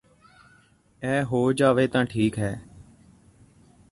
ਅ 1.03 1.23
ਹੋ 1.23 1.41
ਜਾਵੇ 1.53 1.87
ਤਾਂ 1.87 2.03
ਠੀਕ 2.05 2.39
ਹੈ 2.39 2.53